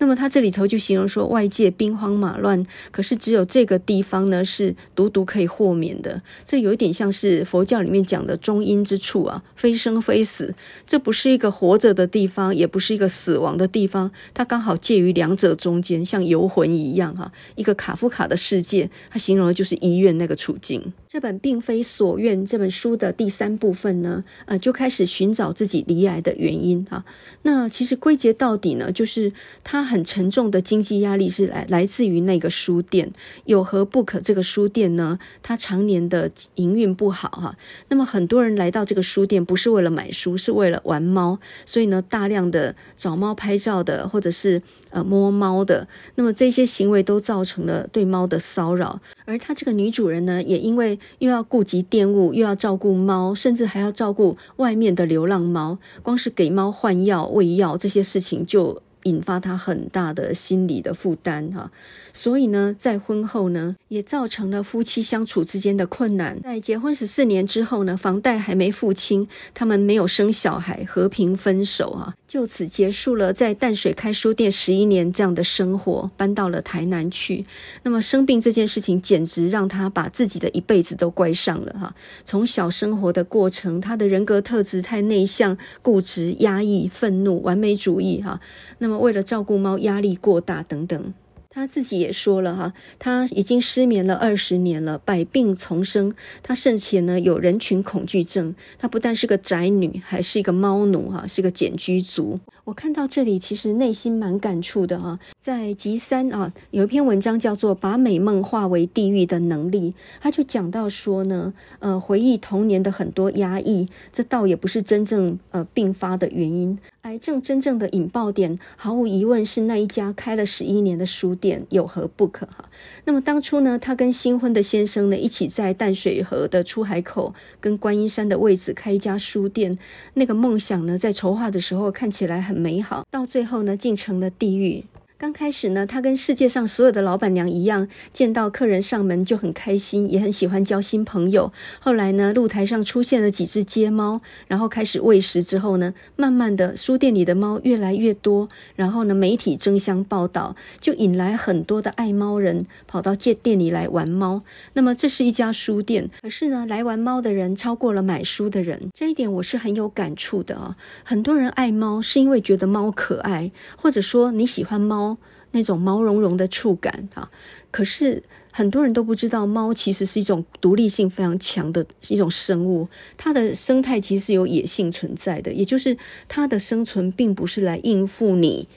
[0.04, 2.62] 那么他这里头就形容说，外界兵荒马乱，
[2.92, 6.22] 可是只有这个地方呢是独独可以豁免的。
[6.44, 10.54] 这有一点像是佛教里面讲的中阴之处啊，非生非死，
[10.86, 18.90] 这不是一个活着的地方，也不是一个死亡的地方，它刚好介于两者中间，像游魂一样哈，一个卡夫卡的世界。
[19.10, 20.92] 他形容的就是医院那个处境。
[21.08, 27.06] 这本并非所愿这本书的第三部分呢，呃，就开始寻找自己罹癌的原因啊。
[27.44, 29.32] 那其实归结到底呢，就是
[29.64, 33.14] 他很沉重的经济压力是来来自于那个书店。
[33.46, 34.20] 有何不可？
[34.20, 37.56] 这个书店呢，它常年的营运不好哈。
[37.90, 49.00] 那么很多人来到这个书店不是为了买书，是为了玩猫，所以呢，大量的找猫拍照的，或者是呃摸猫的，那么这些行为都造成了对猫的骚扰。
[49.26, 61.72] 而他这个女主人呢，也因为又要顾及店务，又要照顾猫，甚至还要照顾外面的流浪猫，光是给猫换药、喂药这些事情，就引发他很大的心理的负担哈。
[62.14, 66.40] 所以呢，在婚后呢，也造成了夫妻相处之间的困难。
[66.44, 77.46] 在结婚十四年之后呢，房贷还没付清，他们没有生小孩，和平分手啊，就此结束了在淡水开书店十一年这样的生活，搬到了台南去。
[77.82, 81.96] 那么生病这件事情，简直让他把自己的一辈子都关上了哈。
[82.24, 88.40] 从小生活的过程，他的人格特质太内向、固执、压抑、愤怒、完美主义哈。
[88.78, 91.14] 那么为了照顾猫，压力过大等等。
[91.54, 96.12] 他自己也说了哈，他已经失眠了二十年了，百病丛生。
[96.42, 98.56] 他甚且呢有人群恐惧症。
[98.80, 102.40] 他不但是个宅女，还是一个猫奴哈，是个简居族。
[102.64, 105.20] 我看到这里，其实内心蛮感触的哈。
[105.40, 116.80] 在集三啊，有一篇文章叫做《把美梦化为地狱的能力》，他就讲到说呢，呃，回忆童年的很多压抑，这倒也不是真正呃病发的原因。
[117.04, 122.70] 癌症真正的引爆点，毫无疑问是那一家开了十一年的书店，有何不可哈？
[123.04, 129.78] 那么当初呢，他跟新婚的先生呢，一起在淡水河的出海口跟观音山的位置开一家书店，
[130.14, 134.86] 那个梦想呢，在筹划的时候看起来很美好，到最后呢，竟成了地狱。
[135.24, 141.54] 刚开始呢，他跟世界上所有的老板娘一样，见到客人上门就很开心，也很喜欢交新朋友。
[141.80, 154.42] 后来呢，露台上出现了几只街猫，然后开始喂食之后呢，慢慢的书店里的猫越来越多，然后呢，媒体争相报道，就引来很多的爱猫人跑到借店里来玩猫。
[154.74, 160.76] 那么这是一家书店，可是呢，来玩猫的人超过了买书的人，这一点我是很有感触的啊。
[161.06, 165.13] 很多人爱猫是因为觉得猫可爱，或者说你喜欢猫。
[165.54, 167.32] 那种毛茸茸的触感啊，
[167.72, 172.88] 可是很多人都不知道，猫其实是一种独立性非常强的一种生物，
[173.18, 178.68] 它的生态其实是有野性存在的，也就是它的生存并不是来应付你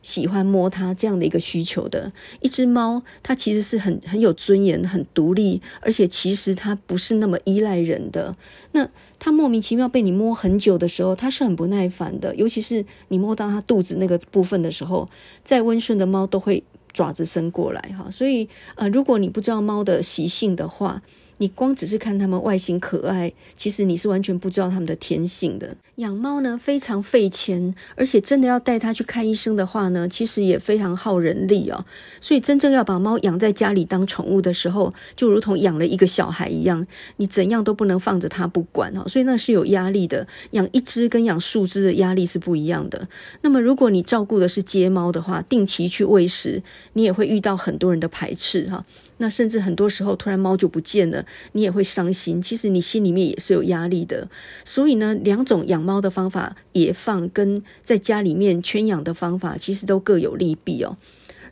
[0.00, 2.12] 喜欢摸它这样的一个需求的。
[2.40, 8.36] 一只猫，它其实是很很有尊严、很独立，而且其实它不是那么依赖人的。
[8.72, 12.34] 那它莫名其妙被你摸很久的时候，它是很不耐烦的。
[12.36, 15.08] 尤其是你摸到它肚子那个部分的时候，
[15.42, 18.10] 再温顺的猫都会爪子伸过来哈。
[18.10, 21.02] 所以呃，如果你不知道猫的习性的话，
[21.38, 25.76] 你光只是看它们外形可爱，其实你是完全不知道它们的天性的。
[25.96, 31.86] 养猫呢非常费钱，而且真的要带它去看医生的话呢，其实也非常耗人力哦。
[32.20, 39.04] 所以真正要把猫养在家里当宠物的时候，就如同养了一个小孩一样，你怎样都不能放着它不管哦。
[39.08, 43.08] 所以那是有压力的，养一只跟养数只的压力是不一样的。
[43.40, 48.84] 那么如果你照顾的是街猫的话，定期去喂食，你也会遇到很多人的排斥哈。
[49.18, 52.42] 那甚至很多时候突然猫就不见了，你也会伤心。
[52.42, 54.28] 其实你心里面也是有压力的。
[54.62, 60.96] 所以呢，两种养猫的方法，野放跟在家里面圈养的方法，其实都各有利弊哦。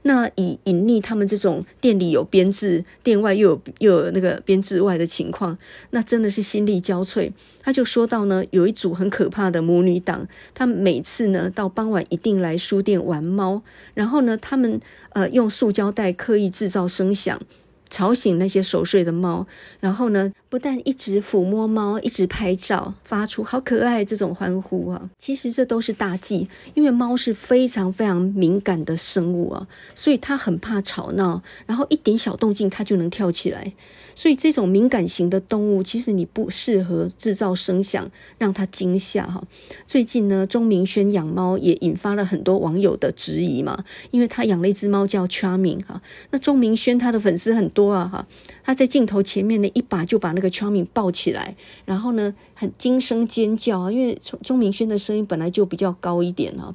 [0.07, 5.57] 那以隐匿他们这种店里有编制，店外又有又有那个编制外的情况，
[5.93, 7.33] 那真的是心力交瘁。
[7.63, 13.63] 他就说到呢，有一组很可怕的母女档，他们每次呢到傍晚一定来书店玩猫，
[13.95, 14.79] 然后呢，他们
[15.15, 17.41] 呃用塑胶袋刻意制造声响。
[17.91, 19.47] 吵醒那些熟睡的猫，
[19.81, 25.11] 然后呢，不但一直抚摸猫，一直拍照，发出好可爱这种欢呼啊！
[25.19, 33.73] 其实这都是大忌，因为猫是非常非常敏感的生物啊，所以它很怕吵闹，然后一点小动静它就能跳起来。
[34.15, 39.43] 所以这种敏感型的动物，其实你不适合制造声响让它惊吓哈。
[39.87, 46.01] 最近呢，钟明轩养猫也引发了很多网友的质疑嘛，因为他养了一只猫叫 Charming 哈。
[46.31, 48.27] 那钟明轩他的粉丝很多啊哈，
[48.63, 56.75] 他在镜头前面呢一把就把那个 Charming 抱起来，然后呢很惊声尖叫啊，因为钟明轩的声音本来就比较高一点啊。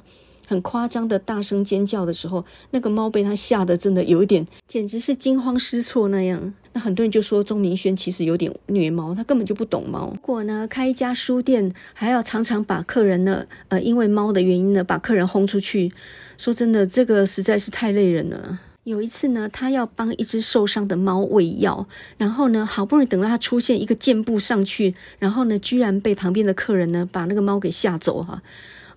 [0.50, 6.52] 很夸张的大声尖叫的时候，那个猫被他吓得真的有一点，简直是惊慌失措那样。
[6.72, 10.10] 那很多人就说钟明轩其实有点虐猫，他根本就不懂猫。
[10.12, 15.92] 如果呢开一家书店，还要常常把客人呢，呃，因为猫的原因呢，把客人轰出去。
[16.36, 18.58] 说真的，这个实在是太累人了。
[18.82, 21.86] 有一次呢，他要帮一只受伤的猫喂药，
[22.18, 28.42] 然后呢，好不容易等到他出现一个箭步上去，然后呢，居然被旁边的客人呢把那个猫给吓走哈。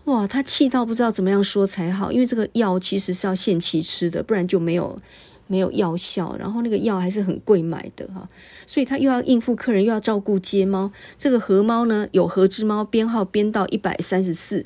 [0.05, 4.97] 哇，他气到不知道怎么样说才好，因为这个药其实是要限期吃的，不然就没有
[5.47, 6.35] 没有药效。
[6.37, 8.27] 然后那个药还是很贵买的哈，
[8.67, 10.91] 所以他又要应付客人，又要照顾街猫。
[11.17, 14.65] 这个荷猫呢，有荷之猫编号编到一百三十四。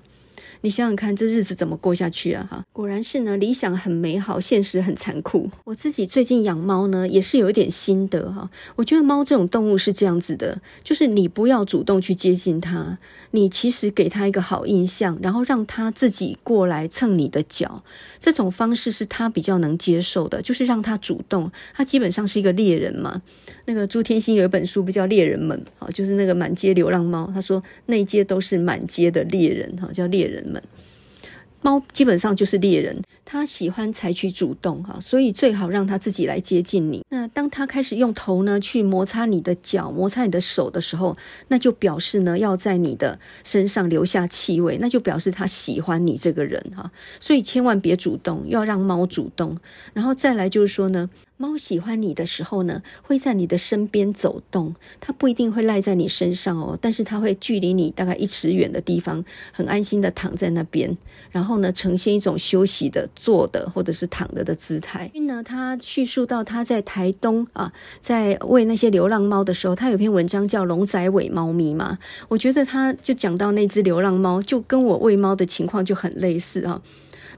[0.61, 2.47] 你想想看，这日子怎么过下去啊？
[2.49, 5.51] 哈，果然是呢，理想很美好，现实很残酷。
[5.65, 8.49] 我自己最近养猫呢，也是有一点心得哈。
[8.75, 12.97] 我觉得猫这种动物是这样子的，就是你不要主动去接近它，
[13.37, 17.83] 你其实给他一个好印象，然后让他自己过来蹭你的脚，
[18.19, 21.51] 这种方式是他比较能接受的，就是让他主动。
[21.75, 23.21] 他基本上是一个猎人嘛。
[23.65, 27.29] 那个朱天心有一本书，不叫《猎人们》啊，就是那个满街流浪猫。
[27.31, 30.59] 他说那一街都是满街的猎人哈，叫猎人们。
[31.61, 37.03] 猫基本上就是猎人，他喜欢采取主动哈，所以最好让他自己来接近你。
[37.09, 41.13] 那当他开始用头呢去摩擦你的脚、摩擦你的手的时候，
[41.49, 46.89] 那就表示呢要在你的身上留下气味，那就表示他喜欢你这个人哈。
[47.19, 49.57] 所以千万别主动，要让猫主动。
[49.93, 51.09] 然后再来就是说呢。
[51.39, 60.97] 猫喜欢你的时候呢，会在你的身边走动，它不一定会赖在你身上哦，但是它会距离你大概一尺远的地方，很安心的躺在那边，
[61.29, 65.11] 然后呢，呈现一种休息的坐的或者是躺着的姿态。
[65.13, 71.97] 因为呢，他叙述到他在台东啊，在喂那些流浪猫的时候，他有篇文章叫《龙仔尾猫咪》嘛，
[72.29, 76.81] 我觉得他就讲到那只流浪猫，就跟我喂猫的情况就很类似啊。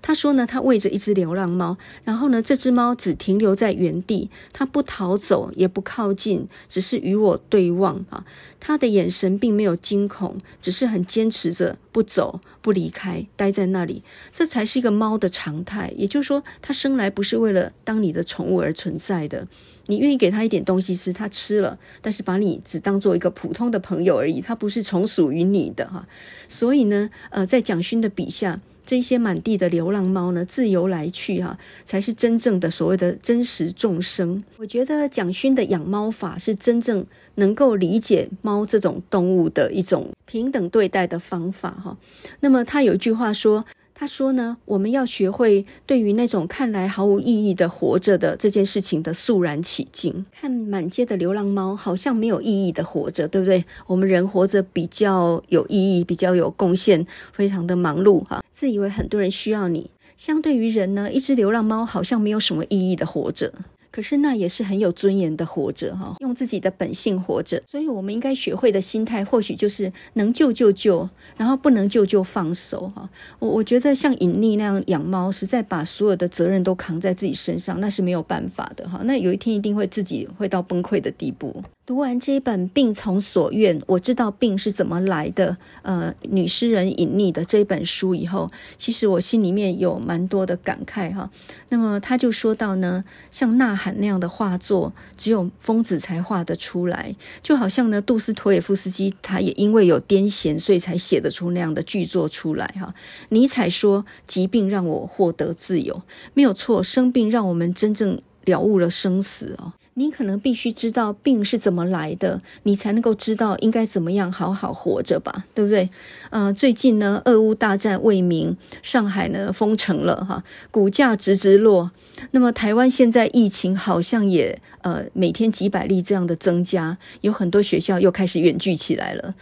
[0.01, 8.25] 他说呢，他喂着一只流浪猫，然后呢，这只猫只停留在原地，它不逃走，也不靠近，只是与我对望啊。
[8.59, 14.03] 他的眼神并没有惊恐，只是很坚持着不走、不离开，待在那里。
[14.33, 15.93] 这才是一个猫的常态。
[15.95, 19.47] 也就是说，它生来不是为了当你的宠物而存在的。
[19.87, 26.07] 你愿意给他一点东西吃，他吃了，但是把你只当做一个普通的朋友而已，他不是从属于你的哈。
[26.47, 34.43] 所以呢，呃，在蒋勋的笔下，这些满地的流浪猫呢，自由来去哈，才是真正的所谓的真实众生。
[34.57, 37.05] 我觉得蒋勋的养猫法是真正
[37.35, 41.97] 能够理解猫这种动物的一种平等对待的方法哈。
[42.39, 43.65] 那么他有一句话说。
[43.99, 50.25] 他说呢，我们要学会对于那种看来毫无意义的活着的这件事情的肃然起敬。
[50.31, 53.65] 看满街的流浪猫，好像没有意义的活着，对不对？
[53.87, 59.91] 我们人活着比较有意义，比较有贡献，非常的忙碌哈，自以为很多人需要你。
[60.15, 63.51] 相对于人呢，一只流浪猫好像没有什么意义的活着。
[63.99, 67.61] 可是那也是很有尊严的活着哈，用自己的本性活着。
[67.67, 73.09] 所以，我们应该学会的心态，或许就是能救就救，然后不能救就放手哈。
[73.39, 79.01] 我我觉得像隐匿那样养猫，实在把所有的责任都扛在自己身上，那是没有办法的哈。
[79.03, 81.61] 那有一天一定会自己会到崩溃的地步。
[81.89, 85.57] 读完这一本《病从所愿》，我知道病是怎么来的。
[85.81, 91.31] 呃，女诗人隐匿的这一本书以后，其实我心里面有蛮多的感慨哈。
[91.69, 97.15] 那么他就说到呢，像《呐喊》那样的画作，只有疯子才画得出来。
[97.41, 102.93] 就好像呢，杜斯妥也夫斯基他也因为有癫痫，所以才写得出那样的剧作出来哈。
[103.29, 106.03] 尼采说：“疾病让我获得自由。”
[106.35, 109.73] 没有错，生病让我们真正了悟了生死哦。
[109.99, 115.89] 你可能必须知道病是怎么来的，你才能够知道应该怎么样好好活着吧，对不对？
[116.29, 120.41] 呃，最近呢，俄乌大战未明，上海呢封城了哈，
[120.71, 121.91] 股价直直落。
[122.31, 129.35] 那么台湾现在疫情好像也呃每天几百例这样的增加，有很多学校又开始远距起来了。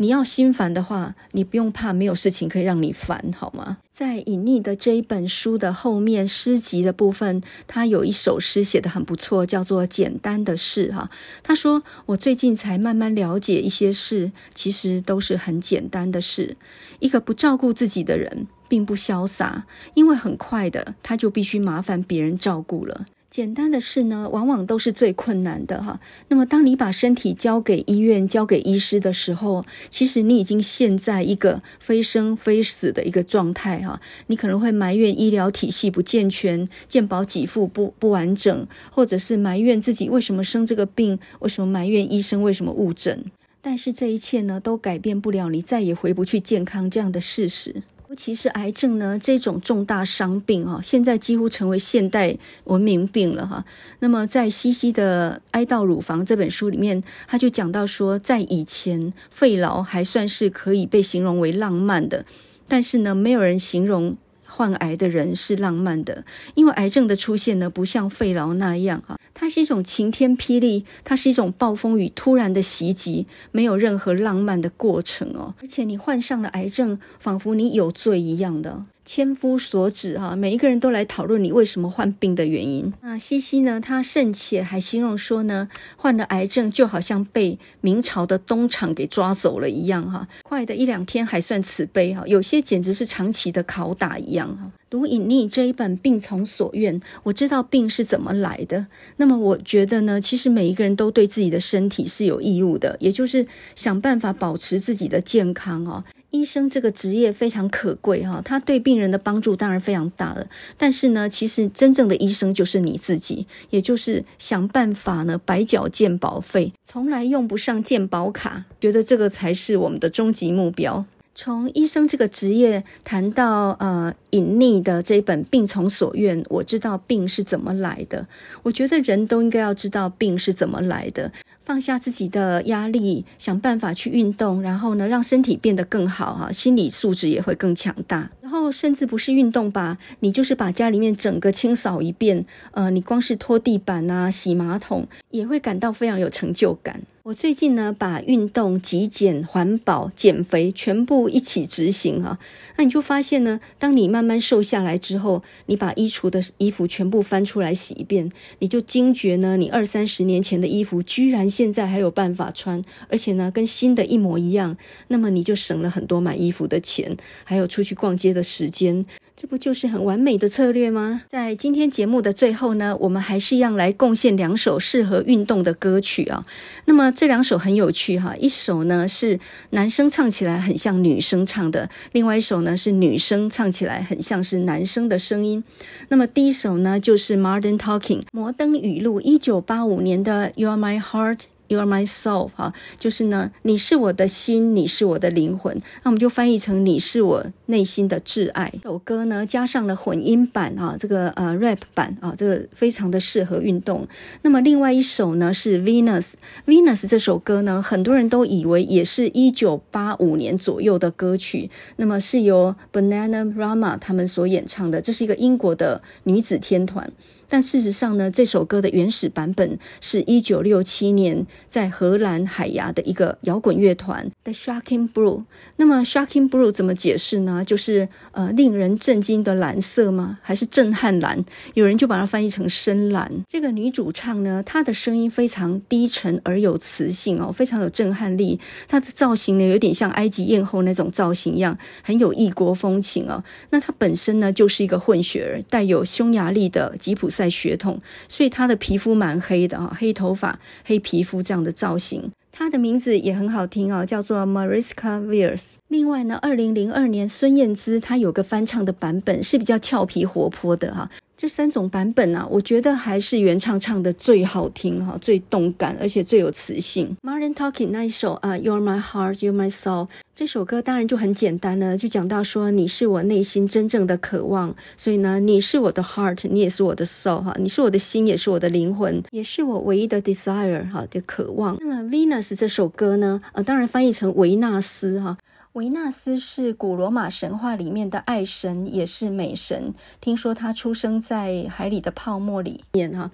[0.00, 3.78] 你要心烦的话，你不用怕，没有事情可以让你烦，好吗？
[3.90, 11.10] 在隐匿的这一本书的后面诗集的部分，他有一首诗写得很不错，叫做《简单的事》哈。
[11.42, 16.56] 他说：“我最近才慢慢了解一些事，其实都是很简单的事。
[17.00, 26.00] 一个不照顾自己的人，并不潇洒，因为很快的，他就必须麻烦别人照顾了。”简单的事呢，往往都是最困难的哈。
[26.28, 34.00] 那么，当你把身体交给医院、交给医师的时候，其实你已经陷在一个非生非死的一个状态哈。
[34.28, 43.26] 你可能会埋怨医疗体系不健全、健保给付不不完整，或者是埋怨自己为什么生这个病，为什么埋怨医生为什么误诊。
[43.60, 47.82] 但是这一切呢，都改变不了你再也回不去健康这样的事实。
[48.08, 52.34] 尤其是癌症呢，这种重大伤病啊，现在几乎成为现代
[52.64, 53.62] 文明病了哈。
[53.98, 62.24] 那么，在西西的《哀悼乳房》这本书里面，他就讲到说，在以前，肺痨还算是可以被形容为浪漫的，
[62.66, 64.16] 但是呢，没有人形容
[64.58, 66.24] 患癌的人是浪漫的，
[66.56, 69.16] 因为癌症的出现呢，不像肺痨那样啊。
[69.32, 75.54] 它是一种晴天霹雳，它是一种暴风雨突然的袭击，没有任何浪漫的过程哦。
[75.62, 78.84] 而且你患上了癌症，仿佛你有罪一样的。
[79.08, 82.92] 千夫所指哈，每一个人都来讨论你为什么患病的原因。
[83.00, 83.80] 那西西呢？
[83.80, 94.70] 他甚且还形容说呢，患了癌症就好像被明朝的东厂给抓走了一样哈，快的一两天还算慈悲哈，有些简直是长期的拷打一样哈。
[94.90, 98.86] 读隐匿这一本《病从所愿》，我知道病是怎么来的。
[99.16, 106.04] 那么我觉得呢，其实每一个人都对自己的身体是有义务的，也就是想办法保持自己的健康哦。
[106.30, 110.46] 医生这个职业非常可贵哈，他对病人的帮助当然非常大了。
[110.76, 121.06] 但是呢，其实真正的医生就是你自己，也就是想办法呢白缴健保费，从来用不上健保卡，觉得这个才是我们的终极目标。
[121.34, 128.26] 从医生这个职业谈到呃隐匿的这一本《病从所愿》，我知道病是怎么来的。
[128.64, 131.30] 我觉得人都应该要知道病是怎么来的。
[131.68, 138.30] 放下自己的压力，想办法去运动，然后呢，让身体变得更好哈，心理素质也会更强大。
[138.40, 147.02] 然后甚至不是运动吧，你就是把家里面整个清扫一遍，呃，你光是拖地板啊、洗马桶，也会感到非常有成就感。
[147.28, 152.38] 我最近呢，把运动、极简、环保、减肥全部一起执行哈，
[152.76, 161.48] 那你就发现呢，当你慢慢瘦下来之后，你把衣橱的衣服全部翻出来洗一遍，你就惊觉呢，你二三十年前的衣服居然。
[161.50, 167.14] 现在还有办法穿，而且呢，跟新的一模一样，那么你就省了很多买衣服的钱，
[167.44, 169.04] 还有出去逛街的时间。
[169.40, 171.22] 这不就是很完美的策略吗？
[171.28, 176.44] 在今天节目的最后呢，我们还是一样来贡献两首适合运动的歌曲啊。
[176.86, 179.38] 那么这两首很有趣哈，一首呢是
[179.70, 185.62] 男生唱起来很像女生唱的，另外一首呢是女生唱起来很像是男生的声音。
[186.08, 191.42] 那么第一首呢就是 Modern Talking 摩登语录，一九八五年的 You Are My Heart。
[191.68, 198.72] You are my soul，哈，就是呢，你是我的心，你是我的灵魂，那我们就翻译成你是我内心的挚爱。
[198.82, 204.08] 这首歌呢，加上了混音版啊，这个呃 rap 版啊，这个非常的适合运动。
[204.40, 217.12] 那么另外一首呢是 Venus，Venus 这首歌呢，很多人都以为也是一九八五年左右的歌曲，那么是由 Bananarama 他们所演唱的，这是一个英国的女子天团。
[217.48, 225.44] 但事实上呢，这首歌的原始版本是一九六七年在荷兰海牙的一个摇滚乐团 The Shocking Blue。
[225.76, 227.64] 那么 Shocking Blue 怎么解释呢？
[227.64, 230.38] 就是呃令人震惊的蓝色吗？
[230.42, 231.44] 还是震撼蓝？
[231.74, 233.32] 有人就把它翻译成深蓝。
[233.46, 238.60] 这个女主唱呢，她的声音非常低沉而有磁性哦，非常有震撼力。
[238.86, 243.42] 她的造型呢，有点像埃及艳后那种造型一样，很有异国风情哦。
[243.70, 252.32] 那她本身呢，就是一个混血儿，带有匈牙利的吉普在血统，所以他的皮肤蛮黑的啊，黑头发、黑皮肤这样的造型。
[252.50, 255.76] 他的名字也很好听啊，叫做 Mariska Viers。
[255.86, 261.08] 另外呢，二零零二年孙燕姿她有个翻唱的版本是比较俏皮活泼的哈。
[261.38, 267.16] 这三种版本、啊，我觉得还是原唱唱的最好听哈，最动感，而且最有磁性。
[267.22, 281.76] Martin Talking 那一首啊，You're My Heart, You're My Soul，这首歌当然就很简单了，就讲到说你是我内心真正的渴望，所以呢，你是我的 heart，你也是我的 soul 哈，你是我的心，也是我的灵魂，也是我唯一的 desire 哈的渴望。
[281.78, 285.38] 那么 Venus 这首歌呢，呃，当然翻译成维纳斯哈。
[285.78, 289.94] 维纳斯是古罗马神话里面的爱神，也是美神。
[290.20, 293.30] 听说她出生在海里的泡沫里面哈。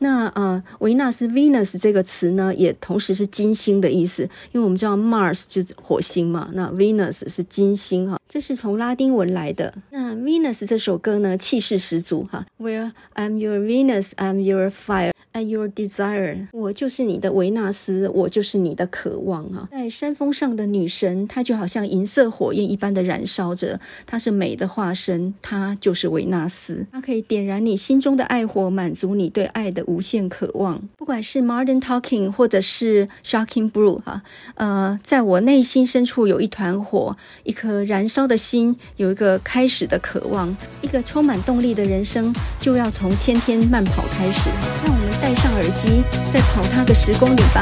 [0.00, 9.72] 那呃，维纳斯 （Venus） 这个词呢，也同时是金星的意思，因为我们知道 Mars 就是火星嘛，那 Venus 是金星哈，这是从拉丁文来的。
[9.88, 12.44] 那 Venus 这首歌呢，气势十足哈。
[12.58, 15.12] Where I'm your Venus, I'm your fire.
[15.42, 19.68] Your desire，我就是你的维纳斯，我就是你的渴望啊！
[19.70, 30.88] 在山峰上的女神，她就好像银色火焰一般的燃烧着，她是美的化身，她就是维纳斯，她可以点燃你心中的爱火，满足你对爱的无限渴望。
[30.96, 34.22] 不管是 Modern Talking 或者是 Shocking Blue 哈，
[34.54, 44.50] 呃，在我内心深处有一团火，一颗燃烧的心，有一个开始的渴望，一个充满动力的人生，就要从天天慢跑开始。
[44.84, 45.05] 让我。
[45.21, 47.61] 戴上耳机，再跑它个十公里吧。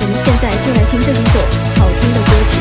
[0.00, 1.38] 我们现在就来听这几首
[1.80, 2.58] 好听的歌曲。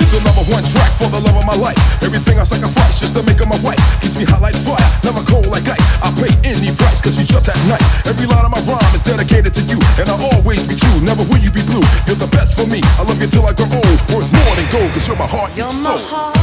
[0.00, 1.76] It's a number one track for the love of my life.
[2.02, 3.80] Everything I sacrifice just to make her my wife.
[4.00, 5.82] Keeps me hot like fire, never cold like ice.
[6.00, 7.82] I pay any price cause she's just that nice.
[8.06, 9.80] Every line of my rhyme is dedicated to you.
[9.98, 11.82] And I'll always be true, never will you be blue.
[12.06, 13.98] You're the best for me, I love you till I grow old.
[14.14, 15.98] Worth more than gold cause you're my heart and soul.
[15.98, 16.38] You're my heart,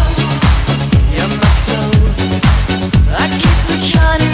[1.15, 1.93] you're my soul.
[3.15, 4.26] I keep it shining